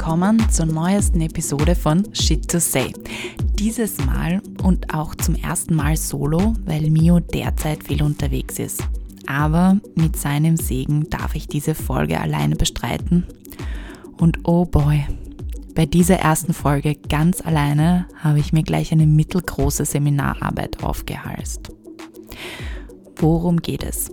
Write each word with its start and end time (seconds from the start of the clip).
willkommen 0.00 0.48
zur 0.48 0.64
neuesten 0.64 1.20
Episode 1.20 1.74
von 1.74 2.08
Shit 2.14 2.50
to 2.50 2.58
Say. 2.58 2.94
Dieses 3.58 3.98
Mal 4.06 4.40
und 4.62 4.94
auch 4.94 5.14
zum 5.14 5.34
ersten 5.34 5.74
Mal 5.74 5.98
solo, 5.98 6.54
weil 6.64 6.88
Mio 6.88 7.20
derzeit 7.20 7.84
viel 7.84 8.02
unterwegs 8.02 8.58
ist. 8.58 8.82
Aber 9.26 9.76
mit 9.96 10.16
seinem 10.16 10.56
Segen 10.56 11.10
darf 11.10 11.34
ich 11.34 11.48
diese 11.48 11.74
Folge 11.74 12.18
alleine 12.18 12.56
bestreiten. 12.56 13.26
Und 14.16 14.38
oh 14.44 14.64
boy, 14.64 15.04
bei 15.74 15.84
dieser 15.84 16.16
ersten 16.16 16.54
Folge 16.54 16.94
ganz 16.94 17.42
alleine 17.42 18.06
habe 18.16 18.38
ich 18.38 18.54
mir 18.54 18.62
gleich 18.62 18.92
eine 18.92 19.06
mittelgroße 19.06 19.84
Seminararbeit 19.84 20.82
aufgehalst. 20.82 21.72
Worum 23.16 23.58
geht 23.60 23.84
es? 23.84 24.10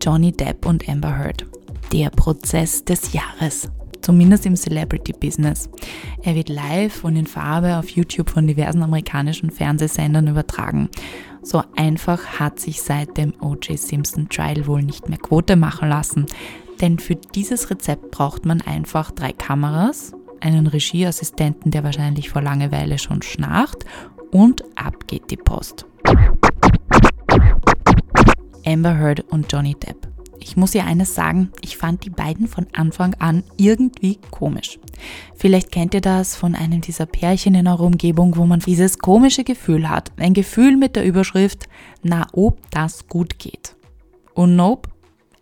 Johnny 0.00 0.32
Depp 0.32 0.64
und 0.64 0.88
Amber 0.88 1.18
Heard. 1.18 1.44
Der 1.92 2.08
Prozess 2.08 2.86
des 2.86 3.12
Jahres 3.12 3.68
zumindest 4.04 4.46
im 4.46 4.54
Celebrity-Business. 4.54 5.70
Er 6.22 6.34
wird 6.34 6.48
live 6.48 7.04
und 7.04 7.16
in 7.16 7.26
Farbe 7.26 7.76
auf 7.78 7.88
YouTube 7.88 8.30
von 8.30 8.46
diversen 8.46 8.82
amerikanischen 8.82 9.50
Fernsehsendern 9.50 10.28
übertragen. 10.28 10.88
So 11.42 11.62
einfach 11.76 12.38
hat 12.38 12.60
sich 12.60 12.82
seit 12.82 13.16
dem 13.16 13.34
O.J. 13.40 13.78
Simpson 13.78 14.28
Trial 14.28 14.66
wohl 14.66 14.82
nicht 14.82 15.08
mehr 15.08 15.18
Quote 15.18 15.56
machen 15.56 15.88
lassen. 15.88 16.26
Denn 16.80 16.98
für 16.98 17.16
dieses 17.16 17.70
Rezept 17.70 18.10
braucht 18.10 18.44
man 18.44 18.60
einfach 18.60 19.10
drei 19.10 19.32
Kameras, 19.32 20.12
einen 20.40 20.66
Regieassistenten, 20.66 21.70
der 21.70 21.84
wahrscheinlich 21.84 22.28
vor 22.30 22.42
Langeweile 22.42 22.98
schon 22.98 23.22
schnarcht 23.22 23.84
und 24.30 24.64
ab 24.76 25.06
geht 25.06 25.30
die 25.30 25.36
Post. 25.36 25.86
Amber 28.66 28.98
Heard 28.98 29.20
und 29.30 29.50
Johnny 29.50 29.74
Depp. 29.74 30.13
Ich 30.46 30.58
muss 30.58 30.74
ihr 30.74 30.84
eines 30.84 31.14
sagen, 31.14 31.50
ich 31.62 31.78
fand 31.78 32.04
die 32.04 32.10
beiden 32.10 32.48
von 32.48 32.66
Anfang 32.74 33.14
an 33.14 33.44
irgendwie 33.56 34.18
komisch. 34.30 34.78
Vielleicht 35.34 35.72
kennt 35.72 35.94
ihr 35.94 36.02
das 36.02 36.36
von 36.36 36.54
einem 36.54 36.82
dieser 36.82 37.06
Pärchen 37.06 37.54
in 37.54 37.66
eurer 37.66 37.84
Umgebung, 37.84 38.36
wo 38.36 38.44
man 38.44 38.60
dieses 38.60 38.98
komische 38.98 39.42
Gefühl 39.42 39.88
hat. 39.88 40.12
Ein 40.18 40.34
Gefühl 40.34 40.76
mit 40.76 40.96
der 40.96 41.06
Überschrift, 41.06 41.66
na 42.02 42.26
ob 42.34 42.58
das 42.70 43.08
gut 43.08 43.38
geht. 43.38 43.74
Und 44.34 44.54
nope, 44.54 44.90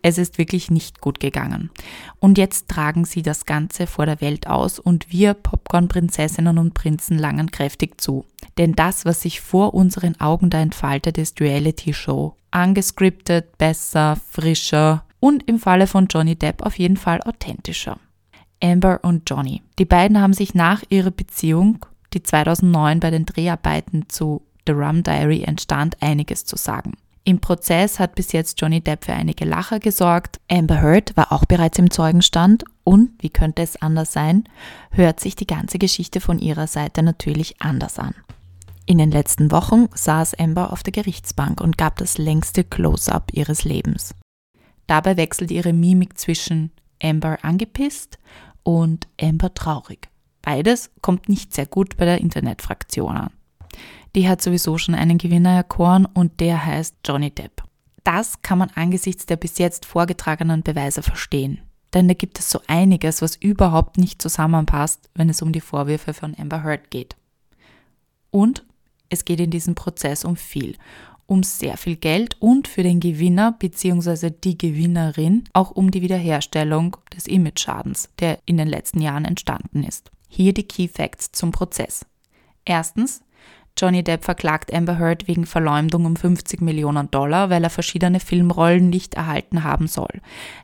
es 0.02 0.18
ist 0.18 0.38
wirklich 0.38 0.70
nicht 0.70 1.00
gut 1.00 1.20
gegangen. 1.20 1.70
Und 2.18 2.38
jetzt 2.38 2.68
tragen 2.68 3.04
sie 3.04 3.22
das 3.22 3.46
Ganze 3.46 3.86
vor 3.86 4.06
der 4.06 4.20
Welt 4.20 4.46
aus 4.46 4.78
und 4.78 5.10
wir 5.10 5.34
Popcorn-Prinzessinnen 5.34 6.58
und 6.58 6.74
Prinzen 6.74 7.18
langen 7.18 7.50
kräftig 7.50 8.00
zu. 8.00 8.24
Denn 8.58 8.74
das, 8.74 9.04
was 9.04 9.22
sich 9.22 9.40
vor 9.40 9.74
unseren 9.74 10.20
Augen 10.20 10.50
da 10.50 10.60
entfaltet, 10.60 11.18
ist 11.18 11.40
Reality-Show 11.40 12.36
angescriptet, 12.52 13.56
besser, 13.58 14.18
frischer 14.28 15.04
und 15.20 15.48
im 15.48 15.58
Falle 15.58 15.86
von 15.86 16.06
Johnny 16.06 16.36
Depp 16.36 16.62
auf 16.62 16.78
jeden 16.78 16.96
Fall 16.96 17.20
authentischer. 17.22 17.98
Amber 18.62 19.00
und 19.02 19.28
Johnny. 19.28 19.62
Die 19.78 19.84
beiden 19.84 20.20
haben 20.20 20.34
sich 20.34 20.54
nach 20.54 20.82
ihrer 20.88 21.10
Beziehung, 21.10 21.84
die 22.12 22.22
2009 22.22 23.00
bei 23.00 23.10
den 23.10 23.26
Dreharbeiten 23.26 24.08
zu 24.08 24.42
The 24.66 24.72
Rum 24.72 25.02
Diary 25.02 25.42
entstand, 25.42 25.96
einiges 26.00 26.44
zu 26.44 26.56
sagen. 26.56 26.92
Im 27.24 27.40
Prozess 27.40 28.00
hat 28.00 28.16
bis 28.16 28.32
jetzt 28.32 28.60
Johnny 28.60 28.80
Depp 28.80 29.04
für 29.04 29.12
einige 29.12 29.44
Lacher 29.44 29.78
gesorgt. 29.78 30.40
Amber 30.50 30.82
Heard 30.82 31.16
war 31.16 31.30
auch 31.30 31.44
bereits 31.44 31.78
im 31.78 31.90
Zeugenstand 31.90 32.64
und, 32.82 33.10
wie 33.22 33.30
könnte 33.30 33.62
es 33.62 33.80
anders 33.80 34.12
sein, 34.12 34.44
hört 34.90 35.20
sich 35.20 35.36
die 35.36 35.46
ganze 35.46 35.78
Geschichte 35.78 36.20
von 36.20 36.40
ihrer 36.40 36.66
Seite 36.66 37.02
natürlich 37.04 37.60
anders 37.62 38.00
an. 38.00 38.14
In 38.86 38.98
den 38.98 39.12
letzten 39.12 39.52
Wochen 39.52 39.86
saß 39.94 40.34
Amber 40.34 40.72
auf 40.72 40.82
der 40.82 40.92
Gerichtsbank 40.92 41.60
und 41.60 41.78
gab 41.78 41.96
das 41.98 42.18
längste 42.18 42.64
Close-up 42.64 43.30
ihres 43.32 43.62
Lebens. 43.62 44.16
Dabei 44.88 45.16
wechselt 45.16 45.52
ihre 45.52 45.72
Mimik 45.72 46.18
zwischen 46.18 46.72
Amber 47.00 47.38
angepisst 47.42 48.18
und 48.64 49.06
Amber 49.20 49.54
traurig. 49.54 50.08
Beides 50.42 50.90
kommt 51.00 51.28
nicht 51.28 51.54
sehr 51.54 51.66
gut 51.66 51.96
bei 51.96 52.04
der 52.04 52.20
Internetfraktion 52.20 53.16
an. 53.16 53.30
Die 54.14 54.28
hat 54.28 54.42
sowieso 54.42 54.78
schon 54.78 54.94
einen 54.94 55.18
Gewinner 55.18 55.50
erkoren 55.50 56.06
und 56.06 56.40
der 56.40 56.64
heißt 56.64 56.96
Johnny 57.04 57.30
Depp. 57.30 57.62
Das 58.04 58.42
kann 58.42 58.58
man 58.58 58.70
angesichts 58.74 59.26
der 59.26 59.36
bis 59.36 59.58
jetzt 59.58 59.86
vorgetragenen 59.86 60.62
Beweise 60.62 61.02
verstehen. 61.02 61.60
Denn 61.94 62.08
da 62.08 62.14
gibt 62.14 62.38
es 62.38 62.50
so 62.50 62.60
einiges, 62.66 63.22
was 63.22 63.36
überhaupt 63.36 63.98
nicht 63.98 64.20
zusammenpasst, 64.20 65.10
wenn 65.14 65.28
es 65.28 65.42
um 65.42 65.52
die 65.52 65.60
Vorwürfe 65.60 66.14
von 66.14 66.34
Amber 66.38 66.62
Heard 66.62 66.90
geht. 66.90 67.16
Und 68.30 68.64
es 69.10 69.24
geht 69.24 69.40
in 69.40 69.50
diesem 69.50 69.74
Prozess 69.74 70.24
um 70.24 70.36
viel, 70.36 70.76
um 71.26 71.42
sehr 71.42 71.76
viel 71.76 71.96
Geld 71.96 72.36
und 72.40 72.66
für 72.66 72.82
den 72.82 72.98
Gewinner 72.98 73.52
bzw. 73.52 74.30
die 74.30 74.56
Gewinnerin 74.56 75.44
auch 75.52 75.70
um 75.70 75.90
die 75.90 76.02
Wiederherstellung 76.02 76.96
des 77.14 77.26
Image-Schadens, 77.26 78.08
der 78.18 78.38
in 78.46 78.56
den 78.56 78.68
letzten 78.68 79.02
Jahren 79.02 79.26
entstanden 79.26 79.84
ist. 79.84 80.10
Hier 80.28 80.54
die 80.54 80.66
Key 80.66 80.88
Facts 80.88 81.30
zum 81.32 81.52
Prozess. 81.52 82.06
Erstens, 82.64 83.22
Johnny 83.78 84.04
Depp 84.04 84.24
verklagt 84.24 84.72
Amber 84.72 84.98
Heard 84.98 85.28
wegen 85.28 85.46
Verleumdung 85.46 86.04
um 86.04 86.16
50 86.16 86.60
Millionen 86.60 87.10
Dollar, 87.10 87.50
weil 87.50 87.64
er 87.64 87.70
verschiedene 87.70 88.20
Filmrollen 88.20 88.90
nicht 88.90 89.14
erhalten 89.14 89.64
haben 89.64 89.88
soll. 89.88 90.20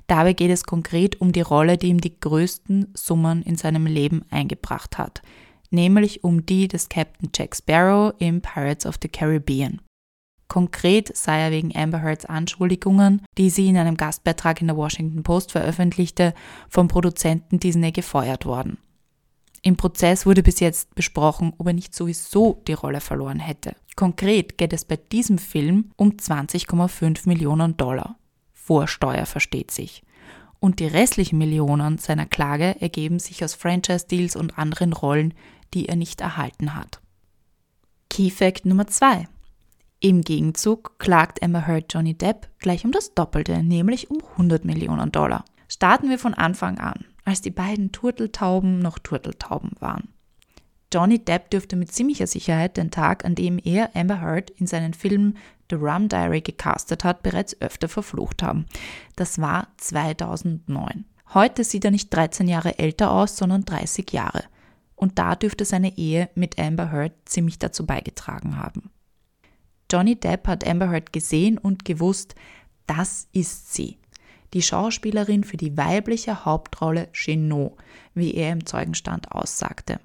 Dabei 0.06 0.34
geht 0.34 0.50
es 0.50 0.64
konkret 0.64 1.20
um 1.20 1.32
die 1.32 1.40
Rolle, 1.40 1.78
die 1.78 1.88
ihm 1.88 2.00
die 2.00 2.18
größten 2.18 2.92
Summen 2.94 3.42
in 3.42 3.56
seinem 3.56 3.86
Leben 3.86 4.22
eingebracht 4.30 4.98
hat 4.98 5.22
nämlich 5.70 6.24
um 6.24 6.44
die 6.46 6.68
des 6.68 6.88
Captain 6.88 7.30
Jack 7.34 7.56
Sparrow 7.56 8.14
im 8.18 8.40
Pirates 8.40 8.86
of 8.86 8.96
the 9.02 9.08
Caribbean. 9.08 9.80
Konkret 10.48 11.14
sei 11.14 11.40
er 11.40 11.50
wegen 11.50 11.76
Amber 11.76 12.00
Heards 12.00 12.24
Anschuldigungen, 12.24 13.22
die 13.36 13.50
sie 13.50 13.68
in 13.68 13.76
einem 13.76 13.98
Gastbeitrag 13.98 14.62
in 14.62 14.68
der 14.68 14.78
Washington 14.78 15.22
Post 15.22 15.52
veröffentlichte, 15.52 16.32
vom 16.70 16.88
Produzenten 16.88 17.60
Disney 17.60 17.92
gefeuert 17.92 18.46
worden. 18.46 18.78
Im 19.62 19.76
Prozess 19.76 20.24
wurde 20.26 20.42
bis 20.42 20.60
jetzt 20.60 20.94
besprochen, 20.94 21.52
ob 21.58 21.66
er 21.66 21.72
nicht 21.72 21.94
sowieso 21.94 22.62
die 22.66 22.74
Rolle 22.74 23.00
verloren 23.00 23.40
hätte. 23.40 23.74
Konkret 23.96 24.58
geht 24.58 24.72
es 24.72 24.84
bei 24.84 24.96
diesem 24.96 25.38
Film 25.38 25.90
um 25.96 26.10
20,5 26.10 27.28
Millionen 27.28 27.76
Dollar. 27.76 28.16
Vorsteuer 28.52 29.26
versteht 29.26 29.70
sich 29.70 30.02
und 30.60 30.80
die 30.80 30.86
restlichen 30.86 31.38
Millionen 31.38 31.98
seiner 31.98 32.26
Klage 32.26 32.80
ergeben 32.80 33.18
sich 33.18 33.44
aus 33.44 33.54
Franchise-Deals 33.54 34.36
und 34.36 34.58
anderen 34.58 34.92
Rollen, 34.92 35.34
die 35.74 35.88
er 35.88 35.96
nicht 35.96 36.20
erhalten 36.20 36.74
hat. 36.74 37.00
Key 38.10 38.30
Fact 38.30 38.66
Nummer 38.66 38.86
2. 38.86 39.28
Im 40.00 40.22
Gegenzug 40.22 40.98
klagt 40.98 41.42
Emma 41.42 41.66
Heard 41.66 41.92
Johnny 41.92 42.14
Depp 42.14 42.48
gleich 42.58 42.84
um 42.84 42.92
das 42.92 43.14
Doppelte, 43.14 43.62
nämlich 43.62 44.10
um 44.10 44.22
100 44.32 44.64
Millionen 44.64 45.12
Dollar. 45.12 45.44
Starten 45.68 46.08
wir 46.08 46.18
von 46.18 46.34
Anfang 46.34 46.78
an, 46.78 47.04
als 47.28 47.42
die 47.42 47.50
beiden 47.50 47.92
Turteltauben 47.92 48.78
noch 48.78 48.98
Turteltauben 48.98 49.72
waren. 49.80 50.08
Johnny 50.92 51.22
Depp 51.22 51.50
dürfte 51.50 51.76
mit 51.76 51.92
ziemlicher 51.92 52.26
Sicherheit 52.26 52.78
den 52.78 52.90
Tag, 52.90 53.24
an 53.24 53.34
dem 53.34 53.58
er 53.62 53.94
Amber 53.94 54.22
Heard 54.22 54.50
in 54.50 54.66
seinen 54.66 54.94
Film 54.94 55.34
The 55.70 55.76
Rum 55.76 56.08
Diary 56.08 56.40
gecastet 56.40 57.04
hat, 57.04 57.22
bereits 57.22 57.60
öfter 57.60 57.88
verflucht 57.88 58.42
haben. 58.42 58.64
Das 59.16 59.38
war 59.38 59.68
2009. 59.76 61.04
Heute 61.34 61.62
sieht 61.64 61.84
er 61.84 61.90
nicht 61.90 62.08
13 62.14 62.48
Jahre 62.48 62.78
älter 62.78 63.10
aus, 63.10 63.36
sondern 63.36 63.66
30 63.66 64.10
Jahre. 64.12 64.44
Und 64.96 65.18
da 65.18 65.36
dürfte 65.36 65.66
seine 65.66 65.98
Ehe 65.98 66.30
mit 66.34 66.58
Amber 66.58 66.90
Heard 66.90 67.12
ziemlich 67.26 67.58
dazu 67.58 67.84
beigetragen 67.84 68.56
haben. 68.56 68.90
Johnny 69.92 70.16
Depp 70.16 70.48
hat 70.48 70.66
Amber 70.66 70.88
Heard 70.90 71.12
gesehen 71.12 71.58
und 71.58 71.84
gewusst, 71.84 72.34
das 72.86 73.28
ist 73.32 73.74
sie. 73.74 73.98
Die 74.54 74.62
Schauspielerin 74.62 75.44
für 75.44 75.56
die 75.56 75.76
weibliche 75.76 76.44
Hauptrolle 76.44 77.08
Chenot, 77.12 77.76
wie 78.14 78.34
er 78.34 78.52
im 78.52 78.64
Zeugenstand 78.64 79.32
aussagte. 79.32 80.00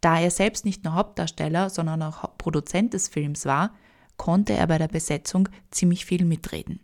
Da 0.00 0.20
er 0.20 0.30
selbst 0.30 0.64
nicht 0.64 0.84
nur 0.84 0.94
Hauptdarsteller, 0.94 1.70
sondern 1.70 2.02
auch 2.02 2.36
Produzent 2.38 2.94
des 2.94 3.08
Films 3.08 3.44
war, 3.44 3.74
konnte 4.16 4.52
er 4.52 4.66
bei 4.66 4.78
der 4.78 4.88
Besetzung 4.88 5.48
ziemlich 5.70 6.06
viel 6.06 6.24
mitreden. 6.24 6.80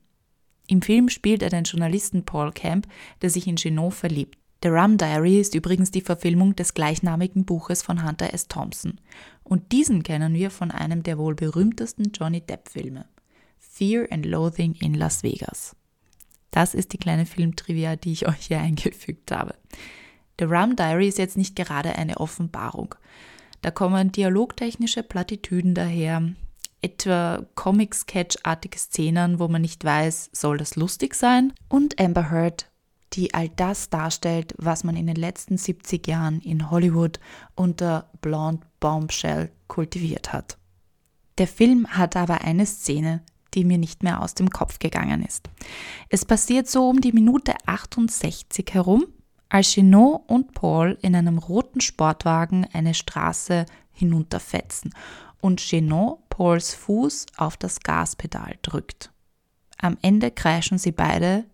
Im 0.66 0.82
Film 0.82 1.08
spielt 1.08 1.42
er 1.42 1.50
den 1.50 1.64
Journalisten 1.64 2.24
Paul 2.24 2.52
Camp, 2.52 2.86
der 3.20 3.30
sich 3.30 3.46
in 3.46 3.56
Genot 3.56 3.94
verliebt. 3.94 4.38
The 4.62 4.68
Rum 4.68 4.96
Diary 4.96 5.40
ist 5.40 5.54
übrigens 5.54 5.90
die 5.90 6.02
Verfilmung 6.02 6.54
des 6.54 6.72
gleichnamigen 6.72 7.44
Buches 7.44 7.82
von 7.82 8.06
Hunter 8.06 8.32
S. 8.32 8.46
Thompson. 8.46 9.00
Und 9.42 9.72
diesen 9.72 10.04
kennen 10.04 10.34
wir 10.34 10.50
von 10.50 10.70
einem 10.70 11.02
der 11.02 11.18
wohl 11.18 11.34
berühmtesten 11.34 12.12
Johnny 12.14 12.40
Depp-Filme, 12.40 13.06
Fear 13.58 14.06
and 14.10 14.24
Loathing 14.24 14.74
in 14.80 14.94
Las 14.94 15.24
Vegas. 15.24 15.74
Das 16.52 16.74
ist 16.74 16.92
die 16.92 16.98
kleine 16.98 17.26
Filmtrivia, 17.26 17.96
die 17.96 18.12
ich 18.12 18.28
euch 18.28 18.46
hier 18.46 18.60
eingefügt 18.60 19.32
habe. 19.32 19.56
The 20.38 20.44
Rum 20.44 20.76
Diary 20.76 21.08
ist 21.08 21.18
jetzt 21.18 21.36
nicht 21.36 21.56
gerade 21.56 21.96
eine 21.96 22.18
Offenbarung. 22.18 22.94
Da 23.62 23.70
kommen 23.70 24.12
dialogtechnische 24.12 25.02
Plattitüden 25.02 25.74
daher, 25.74 26.32
etwa 26.80 27.46
Comic-Sketch-artige 27.54 28.78
Szenen, 28.78 29.38
wo 29.38 29.48
man 29.48 29.62
nicht 29.62 29.84
weiß, 29.84 30.30
soll 30.32 30.58
das 30.58 30.76
lustig 30.76 31.14
sein? 31.14 31.52
Und 31.68 32.00
Amber 32.00 32.30
Heard, 32.30 32.66
die 33.12 33.34
all 33.34 33.48
das 33.50 33.88
darstellt, 33.88 34.54
was 34.58 34.84
man 34.84 34.96
in 34.96 35.06
den 35.06 35.16
letzten 35.16 35.58
70 35.58 36.06
Jahren 36.06 36.40
in 36.40 36.70
Hollywood 36.70 37.20
unter 37.54 38.10
Blonde 38.20 38.66
Bombshell 38.80 39.52
kultiviert 39.68 40.32
hat. 40.32 40.58
Der 41.38 41.46
Film 41.46 41.86
hat 41.88 42.16
aber 42.16 42.42
eine 42.42 42.66
Szene, 42.66 43.22
die 43.54 43.64
mir 43.64 43.78
nicht 43.78 44.02
mehr 44.02 44.20
aus 44.22 44.34
dem 44.34 44.50
Kopf 44.50 44.78
gegangen 44.78 45.22
ist. 45.22 45.48
Es 46.08 46.24
passiert 46.24 46.68
so 46.68 46.88
um 46.88 47.00
die 47.00 47.12
Minute 47.12 47.54
68 47.66 48.72
herum, 48.72 49.04
als 49.48 49.72
Chenot 49.72 50.22
und 50.28 50.54
Paul 50.54 50.98
in 51.02 51.14
einem 51.14 51.38
roten 51.38 51.80
Sportwagen 51.80 52.66
eine 52.72 52.94
Straße 52.94 53.66
hinunterfetzen 53.92 54.94
und 55.40 55.60
Chenot 55.60 56.28
Pauls 56.30 56.74
Fuß 56.74 57.26
auf 57.36 57.58
das 57.58 57.80
Gaspedal 57.80 58.56
drückt. 58.62 59.12
Am 59.78 59.98
Ende 60.00 60.30
kreischen 60.30 60.78
sie 60.78 60.92
beide, 60.92 61.44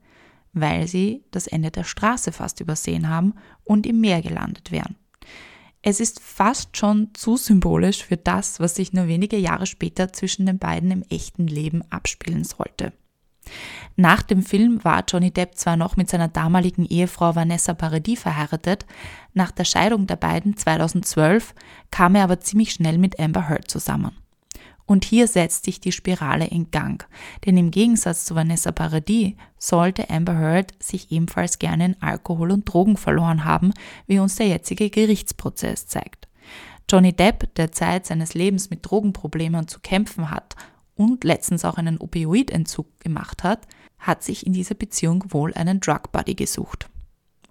weil 0.52 0.86
sie 0.86 1.24
das 1.30 1.46
Ende 1.46 1.70
der 1.70 1.84
Straße 1.84 2.30
fast 2.30 2.60
übersehen 2.60 3.08
haben 3.08 3.34
und 3.64 3.86
im 3.86 4.00
Meer 4.00 4.22
gelandet 4.22 4.70
wären. 4.70 4.96
Es 5.82 6.00
ist 6.00 6.20
fast 6.20 6.76
schon 6.76 7.10
zu 7.14 7.36
symbolisch 7.36 8.04
für 8.04 8.16
das, 8.16 8.60
was 8.60 8.74
sich 8.74 8.92
nur 8.92 9.06
wenige 9.06 9.36
Jahre 9.36 9.66
später 9.66 10.12
zwischen 10.12 10.46
den 10.46 10.58
beiden 10.58 10.90
im 10.90 11.02
echten 11.08 11.46
Leben 11.46 11.82
abspielen 11.90 12.44
sollte. 12.44 12.92
Nach 13.96 14.22
dem 14.22 14.42
Film 14.42 14.84
war 14.84 15.04
Johnny 15.08 15.30
Depp 15.30 15.56
zwar 15.56 15.76
noch 15.76 15.96
mit 15.96 16.10
seiner 16.10 16.28
damaligen 16.28 16.84
Ehefrau 16.84 17.34
Vanessa 17.34 17.74
Paradis 17.74 18.20
verheiratet, 18.20 18.86
nach 19.34 19.50
der 19.50 19.64
Scheidung 19.64 20.06
der 20.06 20.16
beiden 20.16 20.56
2012 20.56 21.54
kam 21.90 22.14
er 22.14 22.24
aber 22.24 22.40
ziemlich 22.40 22.72
schnell 22.72 22.98
mit 22.98 23.18
Amber 23.18 23.48
Heard 23.48 23.70
zusammen. 23.70 24.12
Und 24.88 25.04
hier 25.04 25.28
setzt 25.28 25.66
sich 25.66 25.82
die 25.82 25.92
Spirale 25.92 26.46
in 26.46 26.70
Gang, 26.70 27.06
denn 27.44 27.58
im 27.58 27.70
Gegensatz 27.70 28.24
zu 28.24 28.34
Vanessa 28.34 28.72
Paradis 28.72 29.34
sollte 29.58 30.08
Amber 30.08 30.38
Heard 30.38 30.72
sich 30.82 31.12
ebenfalls 31.12 31.58
gerne 31.58 31.84
in 31.84 32.02
Alkohol 32.02 32.52
und 32.52 32.64
Drogen 32.64 32.96
verloren 32.96 33.44
haben, 33.44 33.74
wie 34.06 34.18
uns 34.18 34.36
der 34.36 34.48
jetzige 34.48 34.88
Gerichtsprozess 34.88 35.88
zeigt. 35.88 36.26
Johnny 36.90 37.12
Depp, 37.12 37.54
der 37.56 37.70
Zeit 37.70 38.06
seines 38.06 38.32
Lebens 38.32 38.70
mit 38.70 38.90
Drogenproblemen 38.90 39.68
zu 39.68 39.78
kämpfen 39.80 40.30
hat 40.30 40.56
und 40.96 41.22
letztens 41.22 41.66
auch 41.66 41.76
einen 41.76 41.98
Opioidentzug 41.98 42.98
gemacht 43.00 43.44
hat, 43.44 43.68
hat 43.98 44.22
sich 44.22 44.46
in 44.46 44.54
dieser 44.54 44.74
Beziehung 44.74 45.22
wohl 45.28 45.52
einen 45.52 45.80
Drug 45.80 46.12
Buddy 46.12 46.34
gesucht. 46.34 46.88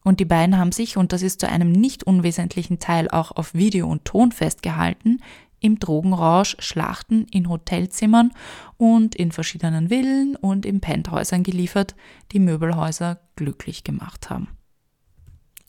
Und 0.03 0.21
die 0.21 0.25
beiden 0.25 0.57
haben 0.57 0.71
sich, 0.71 0.95
und 0.95 1.11
das 1.11 1.21
ist 1.21 1.41
zu 1.41 1.49
einem 1.49 1.71
nicht 1.71 2.05
unwesentlichen 2.05 2.79
Teil 2.79 3.09
auch 3.09 3.31
auf 3.33 3.53
Video 3.53 3.87
und 3.87 4.05
Ton 4.05 4.31
festgehalten, 4.31 5.21
im 5.59 5.79
Drogenrausch 5.79 6.55
Schlachten 6.59 7.25
in 7.31 7.49
Hotelzimmern 7.49 8.31
und 8.77 9.15
in 9.15 9.31
verschiedenen 9.31 9.89
Villen 9.89 10.35
und 10.35 10.65
in 10.65 10.81
Penthäusern 10.81 11.43
geliefert, 11.43 11.95
die 12.31 12.39
Möbelhäuser 12.39 13.19
glücklich 13.35 13.83
gemacht 13.83 14.29
haben. 14.29 14.49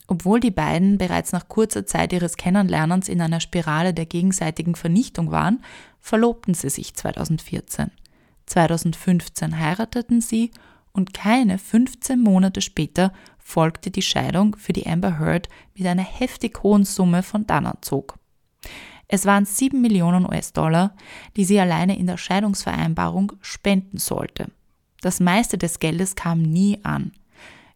Obwohl 0.07 0.39
die 0.39 0.51
beiden 0.51 0.97
bereits 0.97 1.31
nach 1.31 1.47
kurzer 1.47 1.85
Zeit 1.85 2.13
ihres 2.13 2.35
Kennenlernens 2.35 3.09
in 3.09 3.21
einer 3.21 3.39
Spirale 3.39 3.93
der 3.93 4.07
gegenseitigen 4.07 4.73
Vernichtung 4.73 5.31
waren, 5.31 5.63
verlobten 5.99 6.55
sie 6.55 6.69
sich 6.69 6.95
2014. 6.95 7.91
2015 8.47 9.59
heirateten 9.59 10.21
sie 10.21 10.49
und 10.93 11.13
keine 11.13 11.59
15 11.59 12.19
Monate 12.19 12.61
später 12.61 13.13
folgte 13.37 13.91
die 13.91 14.01
Scheidung, 14.01 14.55
für 14.55 14.73
die 14.73 14.87
Amber 14.87 15.19
Heard 15.19 15.47
mit 15.75 15.85
einer 15.85 16.03
heftig 16.03 16.63
hohen 16.63 16.85
Summe 16.85 17.21
von 17.21 17.45
Dana 17.45 17.75
zog. 17.81 18.17
Es 19.11 19.25
waren 19.25 19.45
7 19.45 19.81
Millionen 19.81 20.23
US-Dollar, 20.23 20.95
die 21.35 21.43
sie 21.43 21.59
alleine 21.59 21.97
in 21.97 22.05
der 22.05 22.17
Scheidungsvereinbarung 22.17 23.33
spenden 23.41 23.97
sollte. 23.97 24.51
Das 25.01 25.19
meiste 25.19 25.57
des 25.57 25.79
Geldes 25.79 26.15
kam 26.15 26.43
nie 26.43 26.79
an. 26.83 27.11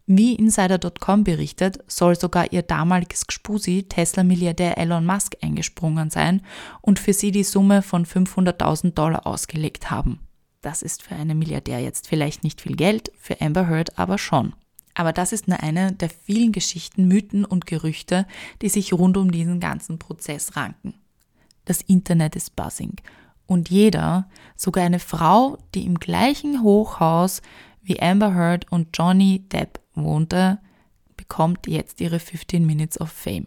Wie 0.06 0.36
Insider.com 0.36 1.24
berichtet, 1.24 1.78
soll 1.88 2.16
sogar 2.16 2.52
ihr 2.52 2.62
damaliges 2.62 3.26
Gspusi 3.26 3.86
Tesla-Milliardär 3.88 4.78
Elon 4.78 5.04
Musk 5.04 5.36
eingesprungen 5.42 6.10
sein 6.10 6.40
und 6.82 7.00
für 7.00 7.12
sie 7.12 7.32
die 7.32 7.42
Summe 7.42 7.82
von 7.82 8.06
500.000 8.06 8.92
Dollar 8.92 9.26
ausgelegt 9.26 9.90
haben. 9.90 10.20
Das 10.60 10.82
ist 10.82 11.02
für 11.02 11.16
einen 11.16 11.38
Milliardär 11.38 11.80
jetzt 11.80 12.06
vielleicht 12.06 12.44
nicht 12.44 12.60
viel 12.60 12.76
Geld, 12.76 13.10
für 13.18 13.40
Amber 13.40 13.68
Heard 13.68 13.98
aber 13.98 14.18
schon. 14.18 14.54
Aber 14.94 15.12
das 15.12 15.32
ist 15.32 15.48
nur 15.48 15.60
eine 15.60 15.92
der 15.92 16.10
vielen 16.10 16.52
Geschichten, 16.52 17.08
Mythen 17.08 17.44
und 17.44 17.66
Gerüchte, 17.66 18.26
die 18.62 18.68
sich 18.68 18.92
rund 18.92 19.16
um 19.16 19.32
diesen 19.32 19.58
ganzen 19.58 19.98
Prozess 19.98 20.54
ranken 20.54 20.94
das 21.64 21.80
Internet 21.82 22.36
ist 22.36 22.56
buzzing. 22.56 22.96
Und 23.46 23.68
jeder, 23.68 24.28
sogar 24.56 24.84
eine 24.84 24.98
Frau, 24.98 25.58
die 25.74 25.84
im 25.84 25.98
gleichen 25.98 26.62
Hochhaus 26.62 27.42
wie 27.82 28.00
Amber 28.00 28.34
Heard 28.34 28.70
und 28.72 28.96
Johnny 28.96 29.44
Depp 29.52 29.80
wohnte, 29.94 30.58
bekommt 31.16 31.66
jetzt 31.66 32.00
ihre 32.00 32.18
15 32.18 32.64
Minutes 32.64 33.00
of 33.00 33.10
Fame. 33.10 33.46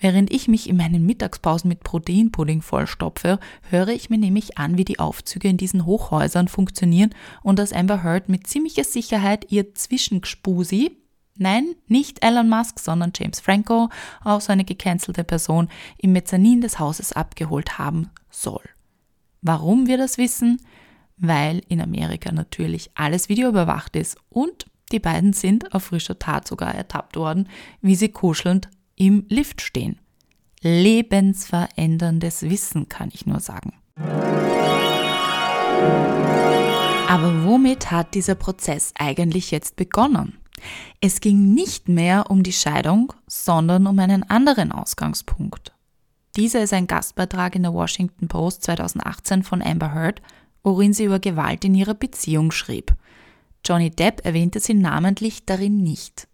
Während 0.00 0.32
ich 0.32 0.46
mich 0.46 0.68
in 0.68 0.76
meinen 0.76 1.04
Mittagspausen 1.04 1.68
mit 1.68 1.80
Proteinpudding 1.80 2.62
vollstopfe, 2.62 3.40
höre 3.68 3.88
ich 3.88 4.10
mir 4.10 4.18
nämlich 4.18 4.56
an, 4.56 4.78
wie 4.78 4.84
die 4.84 5.00
Aufzüge 5.00 5.48
in 5.48 5.56
diesen 5.56 5.86
Hochhäusern 5.86 6.46
funktionieren 6.46 7.14
und 7.42 7.58
dass 7.58 7.72
Amber 7.72 8.04
Heard 8.04 8.28
mit 8.28 8.46
ziemlicher 8.46 8.84
Sicherheit 8.84 9.50
ihr 9.50 9.74
Zwischenspusi, 9.74 10.96
Nein, 11.38 11.76
nicht 11.86 12.24
Elon 12.24 12.48
Musk, 12.48 12.80
sondern 12.80 13.12
James 13.16 13.38
Franco, 13.38 13.90
auch 14.24 14.40
so 14.40 14.52
eine 14.52 14.64
gecancelte 14.64 15.22
Person, 15.22 15.68
im 15.96 16.12
Mezzanin 16.12 16.60
des 16.60 16.80
Hauses 16.80 17.12
abgeholt 17.12 17.78
haben 17.78 18.10
soll. 18.28 18.64
Warum 19.40 19.86
wir 19.86 19.96
das 19.98 20.18
wissen? 20.18 20.60
Weil 21.16 21.62
in 21.68 21.80
Amerika 21.80 22.32
natürlich 22.32 22.90
alles 22.94 23.28
videoüberwacht 23.28 23.94
ist 23.94 24.16
und 24.28 24.66
die 24.90 24.98
beiden 24.98 25.32
sind 25.32 25.74
auf 25.74 25.84
frischer 25.84 26.18
Tat 26.18 26.48
sogar 26.48 26.74
ertappt 26.74 27.16
worden, 27.16 27.48
wie 27.80 27.94
sie 27.94 28.08
kuschelnd 28.08 28.68
im 28.96 29.24
Lift 29.28 29.60
stehen. 29.60 30.00
Lebensveränderndes 30.60 32.42
Wissen, 32.42 32.88
kann 32.88 33.10
ich 33.12 33.26
nur 33.26 33.38
sagen. 33.38 33.74
Aber 37.08 37.44
womit 37.44 37.92
hat 37.92 38.14
dieser 38.14 38.34
Prozess 38.34 38.92
eigentlich 38.98 39.52
jetzt 39.52 39.76
begonnen? 39.76 40.38
Es 41.00 41.20
ging 41.20 41.54
nicht 41.54 41.88
mehr 41.88 42.30
um 42.30 42.42
die 42.42 42.52
Scheidung, 42.52 43.12
sondern 43.26 43.86
um 43.86 43.98
einen 43.98 44.28
anderen 44.28 44.72
Ausgangspunkt. 44.72 45.72
Dieser 46.36 46.62
ist 46.62 46.72
ein 46.72 46.86
Gastbeitrag 46.86 47.56
in 47.56 47.62
der 47.62 47.74
Washington 47.74 48.28
Post 48.28 48.62
2018 48.64 49.42
von 49.42 49.62
Amber 49.62 49.94
Heard, 49.94 50.22
worin 50.62 50.92
sie 50.92 51.04
über 51.04 51.18
Gewalt 51.18 51.64
in 51.64 51.74
ihrer 51.74 51.94
Beziehung 51.94 52.50
schrieb. 52.52 52.94
Johnny 53.64 53.90
Depp 53.90 54.24
erwähnte 54.24 54.60
sie 54.60 54.74
namentlich 54.74 55.46
darin 55.46 55.78
nicht. 55.78 56.28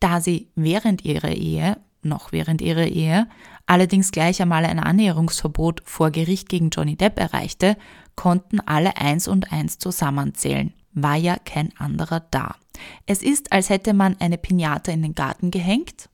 Da 0.00 0.20
sie 0.20 0.50
während 0.54 1.04
ihrer 1.04 1.30
Ehe, 1.30 1.78
noch 2.02 2.32
während 2.32 2.60
ihrer 2.60 2.86
Ehe, 2.86 3.26
allerdings 3.66 4.12
gleich 4.12 4.40
einmal 4.42 4.64
ein 4.64 4.78
Annäherungsverbot 4.78 5.82
vor 5.84 6.10
Gericht 6.10 6.48
gegen 6.48 6.70
Johnny 6.70 6.96
Depp 6.96 7.18
erreichte, 7.18 7.76
konnten 8.14 8.60
alle 8.60 8.96
eins 8.96 9.28
und 9.28 9.52
eins 9.52 9.78
zusammenzählen. 9.78 10.72
War 10.92 11.16
ja 11.16 11.36
kein 11.36 11.76
anderer 11.78 12.20
da. 12.20 12.56
Es 13.06 13.22
ist, 13.22 13.52
als 13.52 13.70
hätte 13.70 13.92
man 13.94 14.16
eine 14.20 14.38
Pinata 14.38 14.92
in 14.92 15.02
den 15.02 15.14
Garten 15.14 15.50
gehängt 15.50 16.08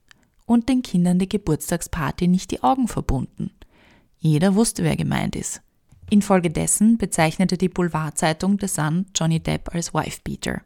und 0.45 0.69
den 0.69 0.81
Kindern 0.81 1.19
die 1.19 1.29
Geburtstagsparty 1.29 2.27
nicht 2.27 2.51
die 2.51 2.63
Augen 2.63 2.87
verbunden. 2.87 3.51
Jeder 4.17 4.55
wusste, 4.55 4.83
wer 4.83 4.95
gemeint 4.95 5.35
ist. 5.35 5.61
Infolgedessen 6.09 6.97
bezeichnete 6.97 7.57
die 7.57 7.69
Boulevardzeitung 7.69 8.57
The 8.59 8.67
Sun 8.67 9.05
Johnny 9.15 9.39
Depp 9.39 9.73
als 9.73 9.93
Wifebeater. 9.93 10.61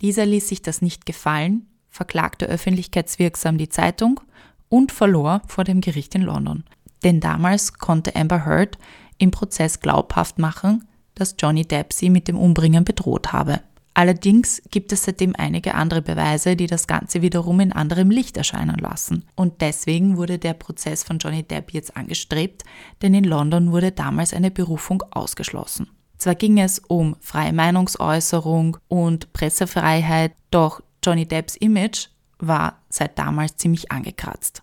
Dieser 0.00 0.26
ließ 0.26 0.48
sich 0.48 0.62
das 0.62 0.82
nicht 0.82 1.06
gefallen, 1.06 1.66
verklagte 1.88 2.46
öffentlichkeitswirksam 2.46 3.56
die 3.56 3.68
Zeitung 3.68 4.20
und 4.68 4.90
verlor 4.90 5.42
vor 5.46 5.64
dem 5.64 5.80
Gericht 5.80 6.14
in 6.14 6.22
London. 6.22 6.64
Denn 7.04 7.20
damals 7.20 7.74
konnte 7.74 8.16
Amber 8.16 8.44
Heard 8.44 8.78
im 9.18 9.30
Prozess 9.30 9.80
glaubhaft 9.80 10.38
machen, 10.38 10.88
dass 11.14 11.36
Johnny 11.38 11.64
Depp 11.64 11.92
sie 11.92 12.10
mit 12.10 12.26
dem 12.26 12.38
Umbringen 12.38 12.84
bedroht 12.84 13.32
habe. 13.32 13.60
Allerdings 13.96 14.60
gibt 14.70 14.92
es 14.92 15.04
seitdem 15.04 15.36
einige 15.36 15.74
andere 15.74 16.02
Beweise, 16.02 16.56
die 16.56 16.66
das 16.66 16.88
Ganze 16.88 17.22
wiederum 17.22 17.60
in 17.60 17.72
anderem 17.72 18.10
Licht 18.10 18.36
erscheinen 18.36 18.76
lassen. 18.76 19.24
Und 19.36 19.60
deswegen 19.60 20.16
wurde 20.16 20.40
der 20.40 20.54
Prozess 20.54 21.04
von 21.04 21.18
Johnny 21.18 21.44
Depp 21.44 21.72
jetzt 21.72 21.96
angestrebt, 21.96 22.64
denn 23.02 23.14
in 23.14 23.22
London 23.22 23.70
wurde 23.70 23.92
damals 23.92 24.34
eine 24.34 24.50
Berufung 24.50 25.02
ausgeschlossen. 25.12 25.88
Zwar 26.18 26.34
ging 26.34 26.58
es 26.58 26.80
um 26.80 27.16
freie 27.20 27.52
Meinungsäußerung 27.52 28.78
und 28.88 29.32
Pressefreiheit, 29.32 30.32
doch 30.50 30.80
Johnny 31.04 31.26
Depps 31.26 31.54
Image 31.56 32.08
war 32.38 32.82
seit 32.88 33.16
damals 33.18 33.56
ziemlich 33.56 33.92
angekratzt. 33.92 34.62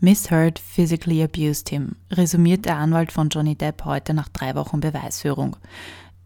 Miss 0.00 0.30
Heard 0.30 0.60
physically 0.60 1.22
abused 1.22 1.70
him, 1.70 1.96
resümiert 2.10 2.64
der 2.64 2.76
Anwalt 2.76 3.10
von 3.10 3.30
Johnny 3.30 3.56
Depp 3.56 3.84
heute 3.84 4.14
nach 4.14 4.28
drei 4.28 4.54
Wochen 4.54 4.80
Beweisführung. 4.80 5.56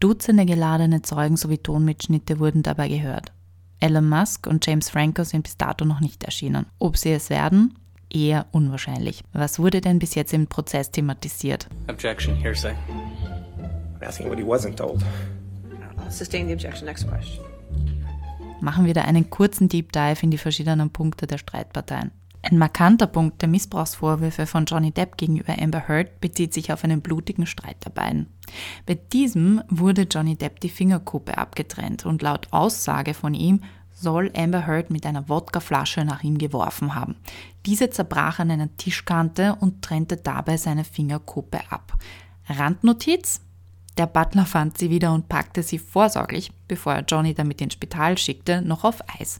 Dutzende 0.03 0.45
geladene 0.45 1.01
Zeugen 1.01 1.37
sowie 1.37 1.59
Tonmitschnitte 1.59 2.37
wurden 2.37 2.61
dabei 2.61 2.89
gehört. 2.89 3.31
Elon 3.79 4.09
Musk 4.09 4.47
und 4.47 4.65
James 4.65 4.89
Franco 4.89 5.23
sind 5.23 5.43
bis 5.43 5.55
dato 5.55 5.85
noch 5.85 6.01
nicht 6.01 6.25
erschienen. 6.25 6.65
Ob 6.77 6.97
sie 6.97 7.13
es 7.13 7.29
werden? 7.29 7.75
Eher 8.11 8.45
unwahrscheinlich. 8.51 9.23
Was 9.31 9.59
wurde 9.59 9.79
denn 9.79 9.99
bis 9.99 10.15
jetzt 10.15 10.33
im 10.33 10.47
Prozess 10.47 10.91
thematisiert? 10.91 11.69
Objection, 11.87 12.35
hearsay. 12.35 12.73
I'm 13.97 14.05
asking 14.05 14.27
what 14.27 14.37
he 14.37 14.43
wasn't 14.43 14.75
told. 14.75 15.01
Sustain 16.09 16.47
the 16.47 16.53
objection. 16.53 16.85
Next 16.85 17.07
question. 17.07 17.45
Machen 18.59 18.85
wir 18.85 18.93
da 18.93 19.03
einen 19.03 19.29
kurzen 19.29 19.69
Deep 19.69 19.93
Dive 19.93 20.21
in 20.21 20.31
die 20.31 20.37
verschiedenen 20.37 20.89
Punkte 20.89 21.27
der 21.27 21.37
Streitparteien. 21.37 22.11
Ein 22.45 22.57
markanter 22.57 23.07
Punkt 23.07 23.41
der 23.41 23.47
Missbrauchsvorwürfe 23.47 24.45
von 24.45 24.65
Johnny 24.65 24.91
Depp 24.91 25.15
gegenüber 25.15 25.57
Amber 25.57 25.87
Heard 25.87 26.19
bezieht 26.19 26.53
sich 26.53 26.73
auf 26.73 26.83
einen 26.83 27.01
blutigen 27.01 27.45
Streit 27.45 27.77
der 27.85 27.89
beiden. 27.89 28.27
Bei 28.85 28.95
diesem 28.95 29.63
wurde 29.69 30.01
Johnny 30.01 30.35
Depp 30.35 30.59
die 30.59 30.69
Fingerkuppe 30.69 31.37
abgetrennt 31.37 32.05
und 32.05 32.21
laut 32.21 32.49
Aussage 32.51 33.13
von 33.13 33.33
ihm 33.33 33.61
soll 33.93 34.29
Amber 34.35 34.67
Heard 34.67 34.89
mit 34.89 35.05
einer 35.05 35.29
Wodkaflasche 35.29 36.03
nach 36.03 36.21
ihm 36.23 36.37
geworfen 36.37 36.95
haben. 36.95 37.15
Diese 37.65 37.89
zerbrach 37.89 38.39
an 38.39 38.51
einer 38.51 38.75
Tischkante 38.75 39.55
und 39.61 39.81
trennte 39.81 40.17
dabei 40.17 40.57
seine 40.57 40.83
Fingerkuppe 40.83 41.61
ab. 41.69 41.97
Randnotiz: 42.49 43.39
Der 43.97 44.07
Butler 44.07 44.45
fand 44.45 44.77
sie 44.77 44.89
wieder 44.89 45.13
und 45.13 45.29
packte 45.29 45.63
sie 45.63 45.79
vorsorglich, 45.79 46.51
bevor 46.67 46.93
er 46.93 47.05
Johnny 47.07 47.33
damit 47.33 47.61
ins 47.61 47.75
Spital 47.75 48.17
schickte, 48.17 48.61
noch 48.61 48.83
auf 48.83 49.01
Eis. 49.17 49.39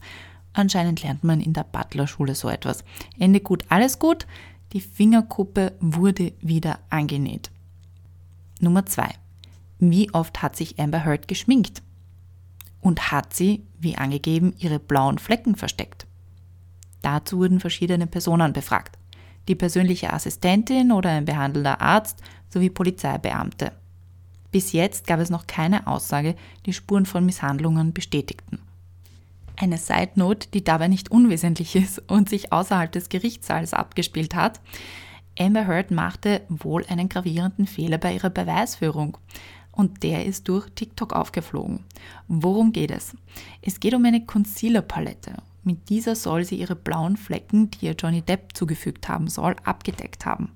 Anscheinend 0.53 1.01
lernt 1.03 1.23
man 1.23 1.41
in 1.41 1.53
der 1.53 1.63
Butlerschule 1.63 2.35
so 2.35 2.47
etwas. 2.49 2.83
Ende 3.17 3.39
gut, 3.39 3.63
alles 3.69 3.99
gut. 3.99 4.27
Die 4.71 4.81
Fingerkuppe 4.81 5.73
wurde 5.79 6.33
wieder 6.41 6.79
angenäht. 6.89 7.51
Nummer 8.59 8.85
2. 8.85 9.09
Wie 9.79 10.13
oft 10.13 10.41
hat 10.41 10.55
sich 10.55 10.79
Amber 10.79 11.05
Heard 11.05 11.27
geschminkt? 11.27 11.81
Und 12.79 13.11
hat 13.11 13.33
sie, 13.33 13.65
wie 13.79 13.97
angegeben, 13.97 14.53
ihre 14.57 14.79
blauen 14.79 15.17
Flecken 15.17 15.55
versteckt? 15.55 16.05
Dazu 17.01 17.39
wurden 17.39 17.59
verschiedene 17.59 18.07
Personen 18.07 18.53
befragt. 18.53 18.97
Die 19.47 19.55
persönliche 19.55 20.13
Assistentin 20.13 20.91
oder 20.91 21.09
ein 21.09 21.25
behandelnder 21.25 21.81
Arzt 21.81 22.21
sowie 22.49 22.69
Polizeibeamte. 22.69 23.73
Bis 24.51 24.71
jetzt 24.71 25.07
gab 25.07 25.19
es 25.19 25.29
noch 25.29 25.47
keine 25.47 25.87
Aussage, 25.87 26.35
die 26.65 26.73
Spuren 26.73 27.05
von 27.05 27.25
Misshandlungen 27.25 27.91
bestätigten. 27.91 28.59
Eine 29.55 29.77
Side 29.77 30.11
Note, 30.15 30.47
die 30.53 30.63
dabei 30.63 30.87
nicht 30.87 31.11
unwesentlich 31.11 31.75
ist 31.75 31.99
und 32.09 32.29
sich 32.29 32.51
außerhalb 32.51 32.91
des 32.91 33.09
Gerichtssaals 33.09 33.73
abgespielt 33.73 34.35
hat. 34.35 34.59
Amber 35.37 35.67
Heard 35.67 35.91
machte 35.91 36.41
wohl 36.49 36.85
einen 36.87 37.09
gravierenden 37.09 37.67
Fehler 37.67 37.97
bei 37.97 38.13
ihrer 38.13 38.29
Beweisführung 38.29 39.17
und 39.71 40.03
der 40.03 40.25
ist 40.25 40.47
durch 40.47 40.69
TikTok 40.75 41.13
aufgeflogen. 41.13 41.83
Worum 42.27 42.71
geht 42.71 42.91
es? 42.91 43.15
Es 43.61 43.79
geht 43.79 43.95
um 43.95 44.05
eine 44.05 44.25
Concealer-Palette. 44.25 45.37
Mit 45.63 45.89
dieser 45.89 46.15
soll 46.15 46.43
sie 46.43 46.55
ihre 46.55 46.75
blauen 46.75 47.17
Flecken, 47.17 47.71
die 47.71 47.87
ihr 47.87 47.93
Johnny 47.93 48.21
Depp 48.21 48.55
zugefügt 48.55 49.07
haben 49.07 49.27
soll, 49.27 49.55
abgedeckt 49.63 50.25
haben. 50.25 50.51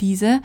Diese, 0.00 0.42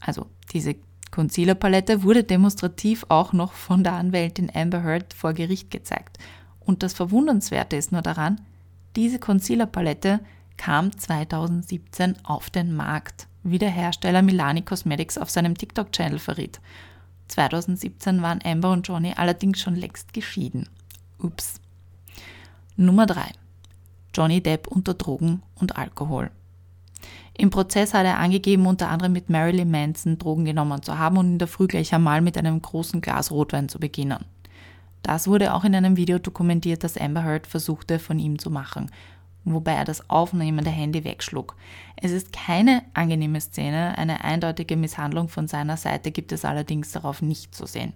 also 0.00 0.26
diese 0.52 0.76
Concealer-Palette 1.10 2.02
wurde 2.04 2.24
demonstrativ 2.24 3.04
auch 3.08 3.32
noch 3.32 3.52
von 3.52 3.84
der 3.84 3.94
Anwältin 3.94 4.50
Amber 4.54 4.82
Heard 4.82 5.12
vor 5.12 5.34
Gericht 5.34 5.70
gezeigt. 5.70 6.18
Und 6.64 6.82
das 6.82 6.92
Verwundernswerte 6.94 7.76
ist 7.76 7.92
nur 7.92 8.02
daran, 8.02 8.40
diese 8.96 9.18
Concealer-Palette 9.18 10.20
kam 10.56 10.96
2017 10.96 12.16
auf 12.24 12.50
den 12.50 12.74
Markt, 12.74 13.26
wie 13.42 13.58
der 13.58 13.70
Hersteller 13.70 14.22
Milani 14.22 14.62
Cosmetics 14.62 15.18
auf 15.18 15.30
seinem 15.30 15.56
TikTok-Channel 15.56 16.18
verriet. 16.18 16.60
2017 17.28 18.22
waren 18.22 18.40
Amber 18.44 18.72
und 18.72 18.86
Johnny 18.86 19.12
allerdings 19.16 19.60
schon 19.60 19.74
längst 19.74 20.12
geschieden. 20.12 20.68
Ups. 21.18 21.60
Nummer 22.76 23.06
3. 23.06 23.22
Johnny 24.14 24.42
Depp 24.42 24.66
unter 24.66 24.94
Drogen 24.94 25.42
und 25.54 25.76
Alkohol. 25.76 26.30
Im 27.36 27.50
Prozess 27.50 27.94
hat 27.94 28.04
er 28.04 28.18
angegeben, 28.18 28.66
unter 28.66 28.90
anderem 28.90 29.12
mit 29.12 29.30
Marilyn 29.30 29.70
Manson 29.70 30.18
Drogen 30.18 30.44
genommen 30.44 30.82
zu 30.82 30.98
haben 30.98 31.16
und 31.16 31.26
in 31.32 31.38
der 31.38 31.48
Früh 31.48 31.66
gleich 31.66 31.94
einmal 31.94 32.20
mit 32.20 32.36
einem 32.36 32.60
großen 32.60 33.00
Glas 33.00 33.30
Rotwein 33.30 33.68
zu 33.68 33.78
beginnen. 33.80 34.24
Das 35.02 35.26
wurde 35.26 35.54
auch 35.54 35.64
in 35.64 35.74
einem 35.74 35.96
Video 35.96 36.18
dokumentiert, 36.18 36.84
das 36.84 36.96
Amber 36.96 37.24
Heard 37.24 37.46
versuchte 37.46 37.98
von 37.98 38.18
ihm 38.18 38.38
zu 38.38 38.50
machen, 38.50 38.90
wobei 39.44 39.72
er 39.72 39.84
das 39.84 40.08
aufnehmende 40.08 40.70
Handy 40.70 41.04
wegschlug. 41.04 41.56
Es 41.96 42.12
ist 42.12 42.32
keine 42.32 42.82
angenehme 42.94 43.40
Szene, 43.40 43.98
eine 43.98 44.22
eindeutige 44.24 44.76
Misshandlung 44.76 45.28
von 45.28 45.48
seiner 45.48 45.76
Seite 45.76 46.12
gibt 46.12 46.30
es 46.32 46.44
allerdings 46.44 46.92
darauf 46.92 47.20
nicht 47.20 47.54
zu 47.54 47.66
sehen. 47.66 47.94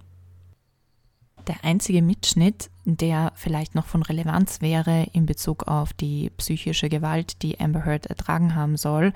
Der 1.46 1.62
einzige 1.62 2.02
Mitschnitt, 2.02 2.70
der 2.84 3.30
vielleicht 3.36 3.76
noch 3.76 3.86
von 3.86 4.02
Relevanz 4.02 4.60
wäre 4.60 5.06
in 5.12 5.26
Bezug 5.26 5.68
auf 5.68 5.92
die 5.92 6.30
psychische 6.38 6.88
Gewalt, 6.88 7.40
die 7.42 7.60
Amber 7.60 7.84
Heard 7.84 8.06
ertragen 8.06 8.56
haben 8.56 8.76
soll, 8.76 9.12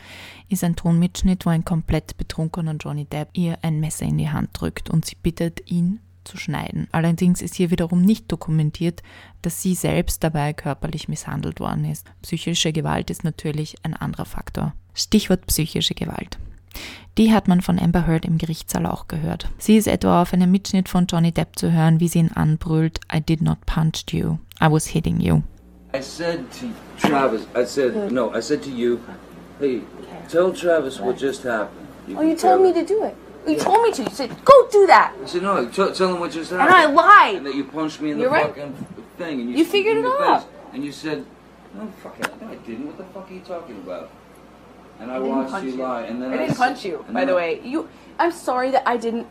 ist 0.48 0.62
ein 0.62 0.76
Tonmitschnitt, 0.76 1.44
wo 1.44 1.50
ein 1.50 1.64
komplett 1.64 2.16
betrunkener 2.18 2.76
Johnny 2.78 3.04
Depp 3.04 3.30
ihr 3.32 3.58
ein 3.62 3.80
Messer 3.80 4.06
in 4.06 4.18
die 4.18 4.30
Hand 4.30 4.50
drückt 4.52 4.90
und 4.90 5.04
sie 5.04 5.16
bittet 5.16 5.68
ihn, 5.68 5.98
zu 6.24 6.36
schneiden. 6.36 6.88
Allerdings 6.92 7.42
ist 7.42 7.54
hier 7.54 7.70
wiederum 7.70 8.02
nicht 8.02 8.30
dokumentiert, 8.30 9.02
dass 9.42 9.62
sie 9.62 9.74
selbst 9.74 10.22
dabei 10.24 10.52
körperlich 10.52 11.08
misshandelt 11.08 11.60
worden 11.60 11.84
ist. 11.84 12.06
Psychische 12.22 12.72
Gewalt 12.72 13.10
ist 13.10 13.24
natürlich 13.24 13.76
ein 13.82 13.94
anderer 13.94 14.24
Faktor. 14.24 14.74
Stichwort 14.94 15.46
psychische 15.46 15.94
Gewalt. 15.94 16.38
Die 17.18 17.32
hat 17.32 17.48
man 17.48 17.60
von 17.60 17.78
Amber 17.78 18.06
Heard 18.06 18.24
im 18.24 18.38
Gerichtssaal 18.38 18.86
auch 18.86 19.08
gehört. 19.08 19.48
Sie 19.58 19.76
ist 19.76 19.88
etwa 19.88 20.22
auf 20.22 20.32
einem 20.32 20.50
Mitschnitt 20.50 20.88
von 20.88 21.06
Johnny 21.06 21.32
Depp 21.32 21.58
zu 21.58 21.72
hören, 21.72 22.00
wie 22.00 22.08
sie 22.08 22.20
ihn 22.20 22.32
anbrüllt, 22.32 23.00
I 23.12 23.20
did 23.20 23.42
not 23.42 23.58
punch 23.66 24.04
you, 24.12 24.38
I 24.60 24.70
was 24.70 24.86
hitting 24.86 25.20
you. 25.20 25.42
I 25.92 26.00
said 26.00 26.44
to 26.60 26.66
Travis, 26.98 27.42
I 27.56 27.64
said, 27.66 28.12
no, 28.12 28.32
I 28.32 28.40
said 28.40 28.62
to 28.62 28.70
you, 28.70 29.00
hey, 29.58 29.82
tell 30.28 30.52
Travis 30.52 31.00
what 31.00 31.18
just 31.20 31.42
happened. 31.44 31.88
You 32.06 32.16
oh, 32.18 32.22
you 32.22 32.36
told 32.36 32.62
me 32.62 32.72
to 32.72 32.84
do 32.84 33.04
it. 33.04 33.14
You 33.46 33.56
told 33.58 33.82
me 33.82 33.92
to. 33.92 34.02
You 34.02 34.10
said, 34.10 34.44
go 34.44 34.68
do 34.68 34.86
that. 34.86 35.14
I 35.22 35.26
said, 35.26 35.42
no, 35.42 35.66
t- 35.66 35.72
tell 35.94 36.14
him 36.14 36.20
what 36.20 36.30
just 36.32 36.50
happened. 36.50 36.68
And 36.68 36.76
I 36.76 36.86
lied. 36.86 37.36
And 37.36 37.46
that 37.46 37.54
you 37.54 37.64
punched 37.64 38.00
me 38.00 38.10
in 38.10 38.18
You're 38.18 38.28
the 38.28 38.34
right. 38.34 38.46
fucking 38.48 38.86
thing. 39.16 39.40
And 39.40 39.50
you, 39.50 39.56
You 39.58 39.64
figured 39.64 39.96
it 39.96 40.04
out. 40.04 40.42
face. 40.42 40.50
And 40.72 40.84
you 40.84 40.92
said, 40.92 41.24
no, 41.74 41.86
fucking, 42.02 42.26
no, 42.40 42.48
I 42.48 42.54
didn't. 42.56 42.86
What 42.86 42.98
the 42.98 43.04
fuck 43.04 43.30
are 43.30 43.34
you 43.34 43.40
talking 43.40 43.76
about? 43.76 44.10
And 45.00 45.10
I, 45.10 45.16
I 45.16 45.18
watched 45.20 45.64
you, 45.64 45.70
you. 45.72 45.76
lie. 45.82 46.02
And 46.02 46.20
then 46.22 46.30
I 46.30 46.34
I 46.34 46.36
didn't 46.38 46.56
punch 46.56 46.84
you, 46.84 47.04
by 47.10 47.24
the 47.24 47.34
way. 47.34 47.60
You, 47.64 47.88
I'm 48.18 48.32
sorry 48.32 48.70
that 48.72 48.86
I 48.86 48.96
didn't 48.98 49.26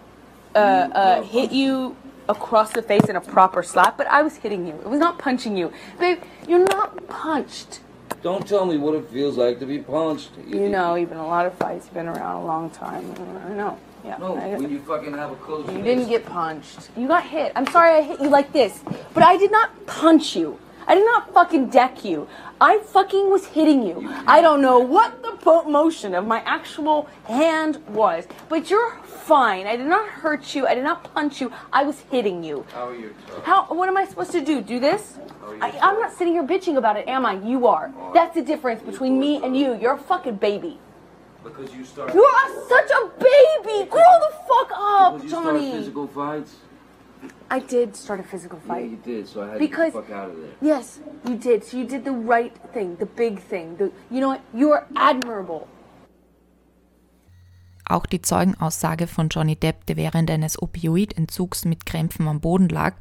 uh, 0.56 0.58
uh, 0.58 1.22
hit 1.22 1.51
you 1.51 1.96
across 2.28 2.72
the 2.72 2.82
face 2.82 3.04
in 3.06 3.16
a 3.16 3.22
proper 3.22 3.62
slap, 3.62 3.98
but 3.98 4.08
I 4.08 4.22
was 4.24 4.38
hitting 4.38 4.66
you. 4.66 4.74
It 4.74 4.88
was 4.88 5.00
not 5.00 5.20
punching 5.20 5.56
you, 5.58 5.72
babe. 6.00 6.20
You're 6.48 6.66
not 6.66 7.08
punched. 7.08 7.82
Don't 8.24 8.48
tell 8.48 8.66
me 8.66 8.78
what 8.78 8.96
it 8.96 9.10
feels 9.10 9.38
like 9.38 9.60
to 9.60 9.66
be 9.66 9.78
punched. 9.80 10.32
You 10.48 10.70
know, 10.70 10.96
you've 10.96 11.10
been 11.10 11.20
a 11.20 11.28
lot 11.28 11.46
of 11.46 11.54
fights. 11.54 11.86
You've 11.86 11.94
been 11.94 12.08
around 12.08 12.36
a 12.42 12.46
long 12.46 12.70
time. 12.72 13.13
I 13.46 13.54
know. 13.54 13.78
Yeah. 14.03 14.18
No, 14.18 14.36
I- 14.38 14.56
when 14.58 14.70
you 14.72 14.79
fucking 14.79 15.13
have 15.13 15.32
a 15.32 15.36
close. 15.36 15.70
You 15.72 15.82
didn't 15.84 16.08
get 16.08 16.25
punched. 16.25 16.89
You 16.98 17.08
got 17.08 17.24
hit. 17.24 17.51
I'm 17.56 17.68
sorry 17.68 17.96
I 17.98 18.01
hit 18.01 18.22
you 18.22 18.29
like 18.29 18.51
this. 18.53 18.82
But 19.13 19.24
I 19.24 19.38
did 19.38 19.51
not 19.51 19.70
punch 19.88 20.36
you. 20.36 20.58
I 20.88 20.96
did 20.96 21.06
not 21.06 21.32
fucking 21.34 21.68
deck 21.70 22.03
you. 22.03 22.27
I 22.60 22.79
fucking 22.79 23.29
was 23.29 23.46
hitting 23.46 23.84
you. 23.84 24.12
I 24.25 24.41
don't 24.41 24.62
know 24.62 24.79
what 24.79 25.22
the 25.22 25.32
po- 25.34 25.63
motion 25.70 26.15
of 26.15 26.25
my 26.25 26.39
actual 26.46 27.08
hand 27.25 27.77
was, 27.89 28.25
but 28.50 28.70
you're 28.72 28.98
fine. 29.06 29.68
I 29.68 29.75
did 29.75 29.86
not 29.86 30.08
hurt 30.10 30.56
you. 30.56 30.65
I 30.65 30.74
did 30.74 30.84
not 30.84 31.13
punch 31.13 31.41
you. 31.41 31.51
I 31.72 31.84
was 31.84 32.00
hitting 32.12 32.44
you. 32.44 32.65
How 32.74 32.88
are 32.88 32.96
you? 32.96 33.13
tough? 33.27 33.44
How? 33.46 33.65
What 33.65 33.88
am 33.88 33.98
I 33.98 34.06
supposed 34.06 34.32
to 34.32 34.41
do? 34.41 34.62
Do 34.62 34.79
this? 34.79 35.20
I, 35.62 35.77
I'm 35.82 36.00
not 36.00 36.12
sitting 36.13 36.34
here 36.34 36.44
bitching 36.44 36.77
about 36.77 36.98
it, 36.98 37.08
am 37.08 37.25
I? 37.25 37.34
You 37.34 37.68
are. 37.68 37.91
That's 38.13 38.34
the 38.34 38.41
difference 38.41 38.82
between 38.82 39.20
me 39.20 39.44
and 39.44 39.56
you. 39.56 39.75
You're 39.75 39.94
a 39.94 39.98
fucking 40.00 40.36
baby. 40.38 40.79
Because 41.43 41.74
you 41.74 41.86
start. 41.86 42.13
You're 42.13 42.67
such 42.67 42.89
a 42.91 43.08
baby. 43.17 43.89
Grow 43.89 44.01
the 44.27 44.34
fuck 44.48 44.72
up, 44.75 45.13
because 45.13 45.24
you 45.24 45.29
start 45.29 45.46
Johnny. 45.46 45.72
physical 45.72 46.08
fights. 46.08 46.55
I 47.50 47.60
did 47.60 47.96
start 47.96 48.19
a 48.19 48.24
physical 48.24 48.60
fight. 48.60 48.84
Yeah, 48.84 48.89
fight. 48.98 49.08
you 49.08 49.15
did. 49.15 49.27
So 49.27 49.41
I 49.41 49.48
had 49.50 49.60
Because- 49.60 49.93
to 49.93 50.00
get 50.01 50.08
the 50.08 50.13
fuck 50.13 50.24
out 50.24 50.29
of 50.29 50.38
there. 50.38 50.51
Yes, 50.62 51.00
you 51.27 51.36
did. 51.36 51.63
So 51.63 51.77
you 51.77 51.86
did 51.86 52.03
the 52.05 52.12
right 52.13 52.53
thing, 52.74 52.98
the 52.98 53.05
big 53.05 53.39
thing. 53.39 53.77
The, 53.77 53.91
you 54.10 54.19
know 54.22 54.29
what? 54.29 54.41
You 54.53 54.72
are 54.72 54.86
admirable. 54.96 55.67
Auch 57.86 58.05
die 58.05 58.22
Zeugenaussage 58.22 59.08
von 59.08 59.29
Johnny 59.29 59.55
Depp, 59.55 59.86
der 59.88 59.98
während 59.98 60.29
eines 60.29 60.62
Opioidentzugs 60.62 61.65
mit 61.65 61.86
Krämpfen 61.88 62.27
am 62.27 62.39
Boden 62.39 62.69
lag 62.69 62.93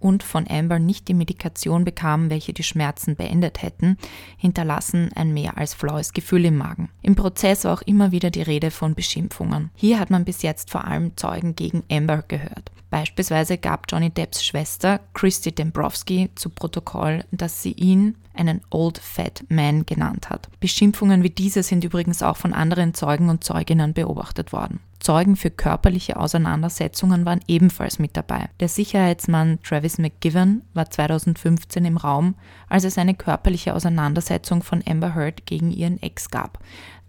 und 0.00 0.22
von 0.22 0.48
Amber 0.48 0.78
nicht 0.78 1.08
die 1.08 1.14
Medikation 1.14 1.84
bekam, 1.84 2.30
welche 2.30 2.52
die 2.52 2.62
Schmerzen 2.62 3.16
beendet 3.16 3.62
hätten, 3.62 3.96
hinterlassen 4.36 5.10
ein 5.14 5.32
mehr 5.32 5.58
als 5.58 5.74
flaues 5.74 6.12
Gefühl 6.12 6.46
im 6.46 6.56
Magen. 6.56 6.88
Im 7.02 7.14
Prozess 7.14 7.64
war 7.64 7.74
auch 7.74 7.82
immer 7.82 8.10
wieder 8.10 8.30
die 8.30 8.42
Rede 8.42 8.70
von 8.70 8.94
Beschimpfungen. 8.94 9.70
Hier 9.76 10.00
hat 10.00 10.10
man 10.10 10.24
bis 10.24 10.42
jetzt 10.42 10.70
vor 10.70 10.84
allem 10.84 11.16
Zeugen 11.16 11.54
gegen 11.54 11.84
Amber 11.90 12.24
gehört. 12.26 12.72
Beispielsweise 12.90 13.56
gab 13.56 13.86
Johnny 13.88 14.10
Depps 14.10 14.44
Schwester 14.44 15.00
Christy 15.14 15.52
Dembrowski 15.52 16.30
zu 16.34 16.50
Protokoll, 16.50 17.24
dass 17.30 17.62
sie 17.62 17.72
ihn 17.72 18.16
einen 18.34 18.62
Old 18.70 18.98
Fat 18.98 19.44
Man 19.48 19.86
genannt 19.86 20.28
hat. 20.28 20.48
Beschimpfungen 20.58 21.22
wie 21.22 21.30
diese 21.30 21.62
sind 21.62 21.84
übrigens 21.84 22.22
auch 22.22 22.36
von 22.36 22.52
anderen 22.52 22.94
Zeugen 22.94 23.28
und 23.28 23.44
Zeuginnen 23.44 23.94
beobachtet 23.94 24.52
worden. 24.52 24.80
Zeugen 25.00 25.34
für 25.34 25.50
körperliche 25.50 26.18
Auseinandersetzungen 26.18 27.24
waren 27.24 27.40
ebenfalls 27.48 27.98
mit 27.98 28.16
dabei. 28.16 28.50
Der 28.60 28.68
Sicherheitsmann 28.68 29.58
Travis 29.62 29.98
McGiven 29.98 30.62
war 30.74 30.90
2015 30.90 31.84
im 31.84 31.96
Raum, 31.96 32.36
als 32.68 32.84
es 32.84 32.98
eine 32.98 33.14
körperliche 33.14 33.74
Auseinandersetzung 33.74 34.62
von 34.62 34.82
Amber 34.86 35.14
Heard 35.14 35.46
gegen 35.46 35.70
ihren 35.70 36.00
Ex 36.02 36.30
gab. 36.30 36.58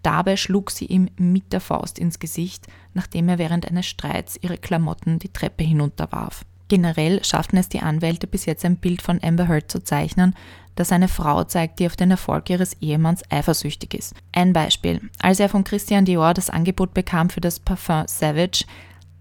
Dabei 0.02 0.36
schlug 0.36 0.70
sie 0.70 0.86
ihm 0.86 1.08
mit 1.16 1.52
der 1.52 1.60
Faust 1.60 1.98
ins 1.98 2.18
Gesicht, 2.18 2.66
nachdem 2.94 3.28
er 3.28 3.38
während 3.38 3.68
eines 3.68 3.86
Streits 3.86 4.38
ihre 4.40 4.58
Klamotten 4.58 5.18
die 5.18 5.32
Treppe 5.32 5.62
hinunterwarf. 5.62 6.44
Generell 6.68 7.24
schafften 7.24 7.58
es 7.58 7.68
die 7.68 7.80
Anwälte 7.80 8.26
bis 8.26 8.46
jetzt 8.46 8.64
ein 8.64 8.76
Bild 8.76 9.02
von 9.02 9.20
Amber 9.22 9.48
Heard 9.48 9.70
zu 9.70 9.82
zeichnen, 9.82 10.34
das 10.74 10.92
eine 10.92 11.08
Frau 11.08 11.44
zeigt, 11.44 11.78
die 11.78 11.86
auf 11.86 11.96
den 11.96 12.10
Erfolg 12.10 12.48
ihres 12.48 12.74
Ehemanns 12.80 13.22
eifersüchtig 13.30 13.94
ist. 13.94 14.14
Ein 14.32 14.52
Beispiel. 14.52 15.00
Als 15.20 15.38
er 15.38 15.48
von 15.48 15.64
Christian 15.64 16.04
Dior 16.04 16.34
das 16.34 16.50
Angebot 16.50 16.94
bekam 16.94 17.30
für 17.30 17.40
das 17.40 17.60
Parfum 17.60 18.04
Savage, 18.06 18.64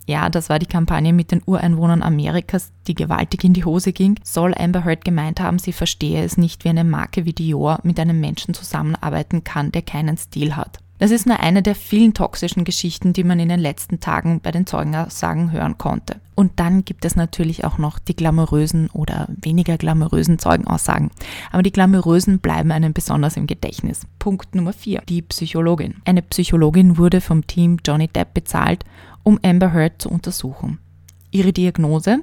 ja, 0.07 0.29
das 0.29 0.49
war 0.49 0.59
die 0.59 0.65
Kampagne 0.65 1.13
mit 1.13 1.31
den 1.31 1.43
Ureinwohnern 1.45 2.01
Amerikas, 2.01 2.71
die 2.87 2.95
gewaltig 2.95 3.43
in 3.43 3.53
die 3.53 3.65
Hose 3.65 3.93
ging, 3.93 4.19
soll 4.23 4.53
Amber 4.55 4.83
Heard 4.83 5.05
gemeint 5.05 5.39
haben, 5.39 5.59
sie 5.59 5.73
verstehe 5.73 6.23
es 6.23 6.37
nicht, 6.37 6.63
wie 6.63 6.69
eine 6.69 6.83
Marke 6.83 7.25
wie 7.25 7.33
Dior 7.33 7.79
mit 7.83 7.99
einem 7.99 8.19
Menschen 8.19 8.53
zusammenarbeiten 8.53 9.43
kann, 9.43 9.71
der 9.71 9.83
keinen 9.83 10.17
Stil 10.17 10.55
hat. 10.55 10.79
Das 11.01 11.09
ist 11.09 11.25
nur 11.25 11.39
eine 11.39 11.63
der 11.63 11.73
vielen 11.73 12.13
toxischen 12.13 12.63
Geschichten, 12.63 13.11
die 13.11 13.23
man 13.23 13.39
in 13.39 13.49
den 13.49 13.59
letzten 13.59 13.99
Tagen 13.99 14.39
bei 14.39 14.51
den 14.51 14.67
Zeugenaussagen 14.67 15.51
hören 15.51 15.79
konnte. 15.79 16.21
Und 16.35 16.59
dann 16.59 16.85
gibt 16.85 17.05
es 17.05 17.15
natürlich 17.15 17.65
auch 17.65 17.79
noch 17.79 17.97
die 17.97 18.15
glamourösen 18.15 18.87
oder 18.93 19.27
weniger 19.29 19.79
glamourösen 19.79 20.37
Zeugenaussagen. 20.37 21.09
Aber 21.51 21.63
die 21.63 21.71
glamourösen 21.71 22.37
bleiben 22.37 22.71
einem 22.71 22.93
besonders 22.93 23.35
im 23.35 23.47
Gedächtnis. 23.47 24.01
Punkt 24.19 24.53
Nummer 24.53 24.73
4. 24.73 25.01
Die 25.09 25.23
Psychologin. 25.23 25.95
Eine 26.05 26.21
Psychologin 26.21 26.99
wurde 26.99 27.19
vom 27.19 27.47
Team 27.47 27.79
Johnny 27.83 28.07
Depp 28.07 28.35
bezahlt, 28.35 28.85
um 29.23 29.39
Amber 29.41 29.73
Heard 29.73 30.03
zu 30.03 30.09
untersuchen. 30.09 30.77
Ihre 31.31 31.53
Diagnose? 31.53 32.19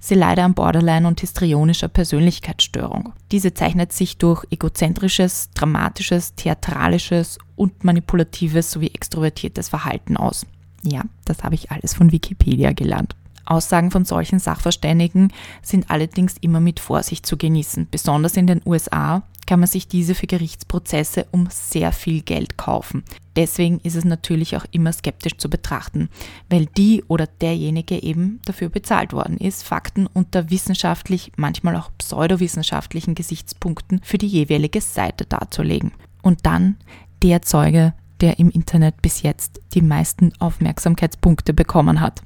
Sie 0.00 0.14
leidet 0.14 0.44
an 0.44 0.54
Borderline 0.54 1.08
und 1.08 1.20
histrionischer 1.20 1.88
Persönlichkeitsstörung. 1.88 3.12
Diese 3.32 3.54
zeichnet 3.54 3.92
sich 3.92 4.18
durch 4.18 4.44
egozentrisches, 4.50 5.50
dramatisches, 5.54 6.34
theatralisches 6.36 7.38
und 7.56 7.82
manipulatives 7.82 8.70
sowie 8.70 8.90
extrovertiertes 8.94 9.68
Verhalten 9.68 10.16
aus. 10.16 10.46
Ja, 10.82 11.02
das 11.24 11.42
habe 11.42 11.56
ich 11.56 11.72
alles 11.72 11.94
von 11.94 12.12
Wikipedia 12.12 12.72
gelernt. 12.72 13.16
Aussagen 13.46 13.90
von 13.90 14.04
solchen 14.04 14.38
Sachverständigen 14.38 15.32
sind 15.62 15.90
allerdings 15.90 16.36
immer 16.40 16.60
mit 16.60 16.80
Vorsicht 16.80 17.24
zu 17.26 17.36
genießen. 17.36 17.88
Besonders 17.90 18.36
in 18.36 18.46
den 18.46 18.60
USA 18.66 19.22
kann 19.46 19.60
man 19.60 19.68
sich 19.68 19.88
diese 19.88 20.14
für 20.14 20.26
Gerichtsprozesse 20.26 21.26
um 21.30 21.48
sehr 21.50 21.92
viel 21.92 22.22
Geld 22.22 22.56
kaufen. 22.56 23.04
Deswegen 23.36 23.80
ist 23.80 23.94
es 23.94 24.04
natürlich 24.04 24.56
auch 24.56 24.64
immer 24.70 24.92
skeptisch 24.92 25.36
zu 25.36 25.48
betrachten, 25.48 26.08
weil 26.48 26.66
die 26.66 27.04
oder 27.06 27.26
derjenige 27.26 28.02
eben 28.02 28.40
dafür 28.44 28.68
bezahlt 28.70 29.12
worden 29.12 29.36
ist, 29.36 29.62
Fakten 29.62 30.06
unter 30.06 30.50
wissenschaftlich, 30.50 31.32
manchmal 31.36 31.76
auch 31.76 31.90
pseudowissenschaftlichen 31.98 33.14
Gesichtspunkten 33.14 34.00
für 34.02 34.18
die 34.18 34.26
jeweilige 34.26 34.80
Seite 34.80 35.26
darzulegen. 35.26 35.92
Und 36.22 36.46
dann 36.46 36.76
der 37.22 37.42
Zeuge, 37.42 37.94
der 38.20 38.38
im 38.38 38.50
Internet 38.50 39.02
bis 39.02 39.22
jetzt 39.22 39.60
die 39.74 39.82
meisten 39.82 40.32
Aufmerksamkeitspunkte 40.38 41.52
bekommen 41.52 42.00
hat. 42.00 42.22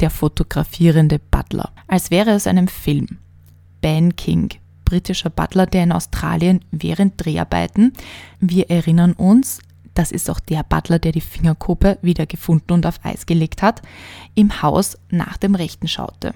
Der 0.00 0.10
fotografierende 0.10 1.18
Butler. 1.18 1.72
Als 1.86 2.10
wäre 2.10 2.30
es 2.30 2.46
einem 2.46 2.68
Film. 2.68 3.18
Ben 3.80 4.16
King, 4.16 4.50
britischer 4.84 5.30
Butler, 5.30 5.66
der 5.66 5.84
in 5.84 5.92
Australien 5.92 6.60
während 6.70 7.24
Dreharbeiten, 7.24 7.92
wir 8.40 8.70
erinnern 8.70 9.12
uns, 9.12 9.60
das 9.94 10.10
ist 10.10 10.28
auch 10.28 10.40
der 10.40 10.64
Butler, 10.64 10.98
der 10.98 11.12
die 11.12 11.20
Fingerkuppe 11.20 11.98
wiedergefunden 12.02 12.74
und 12.74 12.86
auf 12.86 12.98
Eis 13.04 13.26
gelegt 13.26 13.62
hat, 13.62 13.80
im 14.34 14.60
Haus 14.60 14.98
nach 15.10 15.36
dem 15.36 15.54
Rechten 15.54 15.86
schaute. 15.86 16.34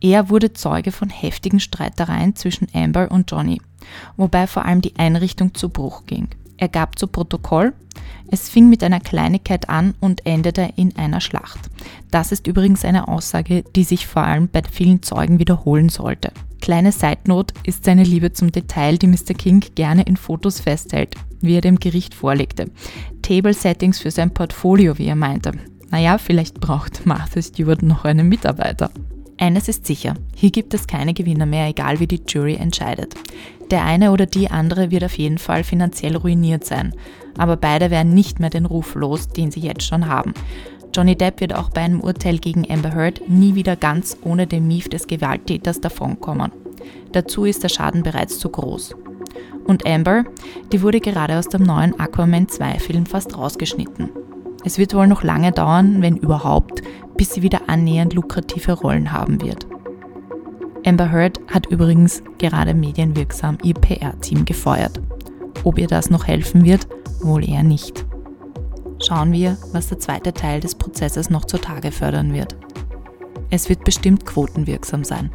Er 0.00 0.30
wurde 0.30 0.54
Zeuge 0.54 0.90
von 0.90 1.10
heftigen 1.10 1.60
Streitereien 1.60 2.34
zwischen 2.34 2.68
Amber 2.72 3.10
und 3.10 3.30
Johnny, 3.30 3.60
wobei 4.16 4.46
vor 4.46 4.64
allem 4.64 4.80
die 4.80 4.96
Einrichtung 4.96 5.54
zu 5.54 5.68
Bruch 5.68 6.06
ging. 6.06 6.28
Er 6.56 6.68
gab 6.68 6.98
zu 6.98 7.06
Protokoll, 7.06 7.72
es 8.30 8.48
fing 8.48 8.68
mit 8.68 8.82
einer 8.82 9.00
Kleinigkeit 9.00 9.68
an 9.68 9.94
und 10.00 10.26
endete 10.26 10.70
in 10.76 10.96
einer 10.96 11.20
Schlacht. 11.20 11.70
Das 12.10 12.32
ist 12.32 12.46
übrigens 12.46 12.84
eine 12.84 13.08
Aussage, 13.08 13.64
die 13.76 13.84
sich 13.84 14.06
vor 14.06 14.22
allem 14.22 14.48
bei 14.48 14.62
vielen 14.70 15.02
Zeugen 15.02 15.38
wiederholen 15.38 15.88
sollte. 15.88 16.32
Kleine 16.60 16.92
Seitnot 16.92 17.52
ist 17.64 17.84
seine 17.84 18.04
Liebe 18.04 18.32
zum 18.32 18.50
Detail, 18.50 18.96
die 18.96 19.06
Mr. 19.06 19.34
King 19.36 19.62
gerne 19.74 20.02
in 20.02 20.16
Fotos 20.16 20.60
festhält, 20.60 21.14
wie 21.40 21.56
er 21.56 21.60
dem 21.60 21.78
Gericht 21.78 22.14
vorlegte. 22.14 22.70
Table-Settings 23.22 23.98
für 23.98 24.10
sein 24.10 24.32
Portfolio, 24.32 24.96
wie 24.96 25.06
er 25.06 25.16
meinte. 25.16 25.52
Naja, 25.90 26.18
vielleicht 26.18 26.60
braucht 26.60 27.04
Martha 27.04 27.42
Stewart 27.42 27.82
noch 27.82 28.04
einen 28.04 28.28
Mitarbeiter. 28.28 28.90
Eines 29.38 29.68
ist 29.68 29.86
sicher, 29.86 30.14
hier 30.36 30.50
gibt 30.50 30.74
es 30.74 30.86
keine 30.86 31.12
Gewinner 31.12 31.46
mehr, 31.46 31.66
egal 31.66 31.98
wie 32.00 32.06
die 32.06 32.22
Jury 32.26 32.54
entscheidet. 32.54 33.14
Der 33.70 33.84
eine 33.84 34.12
oder 34.12 34.26
die 34.26 34.50
andere 34.50 34.90
wird 34.90 35.04
auf 35.04 35.18
jeden 35.18 35.38
Fall 35.38 35.64
finanziell 35.64 36.16
ruiniert 36.16 36.64
sein, 36.64 36.94
aber 37.36 37.56
beide 37.56 37.90
werden 37.90 38.14
nicht 38.14 38.38
mehr 38.38 38.50
den 38.50 38.66
Ruf 38.66 38.94
los, 38.94 39.28
den 39.28 39.50
sie 39.50 39.60
jetzt 39.60 39.82
schon 39.82 40.06
haben. 40.06 40.34
Johnny 40.94 41.16
Depp 41.16 41.40
wird 41.40 41.54
auch 41.54 41.70
bei 41.70 41.80
einem 41.80 42.00
Urteil 42.00 42.38
gegen 42.38 42.70
Amber 42.70 42.94
Heard 42.94 43.28
nie 43.28 43.56
wieder 43.56 43.74
ganz 43.74 44.16
ohne 44.22 44.46
den 44.46 44.68
Mief 44.68 44.88
des 44.88 45.08
Gewalttäters 45.08 45.80
davonkommen. 45.80 46.52
Dazu 47.10 47.44
ist 47.44 47.64
der 47.64 47.68
Schaden 47.68 48.04
bereits 48.04 48.38
zu 48.38 48.48
groß. 48.48 48.94
Und 49.64 49.86
Amber, 49.86 50.24
die 50.72 50.82
wurde 50.82 51.00
gerade 51.00 51.38
aus 51.38 51.48
dem 51.48 51.64
neuen 51.64 51.98
Aquaman 51.98 52.48
2 52.48 52.78
Film 52.78 53.06
fast 53.06 53.36
rausgeschnitten. 53.36 54.10
Es 54.64 54.78
wird 54.78 54.94
wohl 54.94 55.06
noch 55.06 55.22
lange 55.22 55.52
dauern, 55.52 56.02
wenn 56.02 56.16
überhaupt, 56.16 56.82
bis 57.16 57.34
sie 57.34 57.42
wieder 57.42 57.68
annähernd 57.68 58.14
lukrative 58.14 58.72
Rollen 58.72 59.12
haben 59.12 59.40
wird. 59.40 59.66
Amber 60.86 61.10
Heard 61.10 61.40
hat 61.52 61.66
übrigens 61.66 62.22
gerade 62.38 62.74
medienwirksam 62.74 63.58
ihr 63.62 63.74
PR-Team 63.74 64.44
gefeuert. 64.44 65.00
Ob 65.64 65.78
ihr 65.78 65.86
das 65.86 66.10
noch 66.10 66.26
helfen 66.26 66.64
wird, 66.64 66.86
wohl 67.22 67.48
eher 67.48 67.62
nicht 67.62 68.04
schauen 69.04 69.32
wir, 69.32 69.56
was 69.72 69.88
der 69.88 69.98
zweite 69.98 70.32
Teil 70.32 70.60
des 70.60 70.74
Prozesses 70.74 71.30
noch 71.30 71.44
zutage 71.44 71.92
fördern 71.92 72.32
wird. 72.32 72.56
Es 73.50 73.68
wird 73.68 73.84
bestimmt 73.84 74.24
quotenwirksam 74.24 75.04
sein. 75.04 75.30